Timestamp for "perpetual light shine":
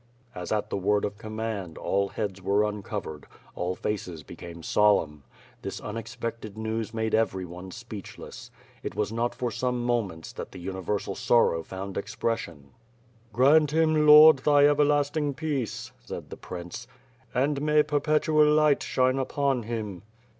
17.83-19.19